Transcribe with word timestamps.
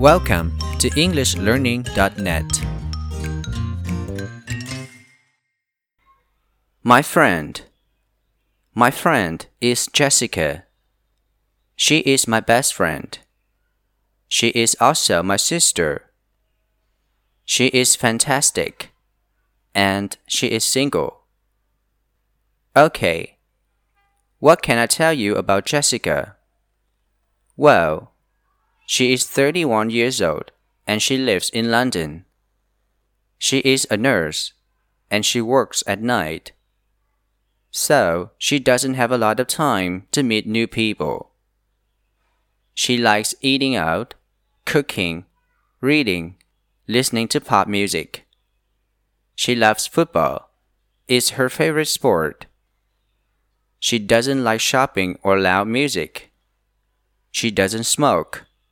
Welcome 0.00 0.58
to 0.78 0.88
EnglishLearning.net. 0.88 2.64
My 6.82 7.02
friend. 7.02 7.60
My 8.74 8.90
friend 8.90 9.46
is 9.60 9.90
Jessica. 9.92 10.64
She 11.76 11.98
is 11.98 12.26
my 12.26 12.40
best 12.40 12.72
friend. 12.72 13.18
She 14.26 14.48
is 14.48 14.74
also 14.80 15.22
my 15.22 15.36
sister. 15.36 16.10
She 17.44 17.66
is 17.66 17.94
fantastic. 17.94 18.92
And 19.74 20.16
she 20.26 20.46
is 20.46 20.64
single. 20.64 21.24
Okay. 22.74 23.36
What 24.38 24.62
can 24.62 24.78
I 24.78 24.86
tell 24.86 25.12
you 25.12 25.36
about 25.36 25.66
Jessica? 25.66 26.36
Well, 27.54 28.09
she 28.90 29.12
is 29.12 29.24
31 29.24 29.90
years 29.90 30.20
old 30.20 30.50
and 30.84 31.00
she 31.00 31.16
lives 31.16 31.48
in 31.50 31.70
London. 31.70 32.24
She 33.38 33.58
is 33.58 33.86
a 33.88 33.96
nurse 33.96 34.52
and 35.08 35.24
she 35.24 35.40
works 35.40 35.84
at 35.86 36.02
night. 36.02 36.50
So 37.70 38.32
she 38.36 38.58
doesn't 38.58 38.94
have 38.94 39.12
a 39.12 39.16
lot 39.16 39.38
of 39.38 39.46
time 39.46 40.08
to 40.10 40.24
meet 40.24 40.44
new 40.44 40.66
people. 40.66 41.30
She 42.74 42.96
likes 42.96 43.32
eating 43.40 43.76
out, 43.76 44.14
cooking, 44.64 45.24
reading, 45.80 46.34
listening 46.88 47.28
to 47.28 47.40
pop 47.40 47.68
music. 47.68 48.26
She 49.36 49.54
loves 49.54 49.86
football. 49.86 50.50
It's 51.06 51.38
her 51.38 51.48
favorite 51.48 51.86
sport. 51.86 52.46
She 53.78 54.00
doesn't 54.00 54.42
like 54.42 54.60
shopping 54.60 55.16
or 55.22 55.38
loud 55.38 55.68
music. 55.68 56.32
She 57.30 57.52
doesn't 57.52 57.84
smoke. 57.84 58.46